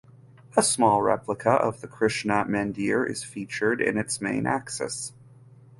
A 0.57 0.63
small 0.63 1.03
replica 1.03 1.51
of 1.51 1.81
the 1.81 1.87
Krishna 1.87 2.43
Mandir 2.45 3.07
is 3.07 3.23
featured 3.23 3.79
in 3.81 3.99
its 3.99 4.19
main 4.19 4.47
axis. 4.47 5.13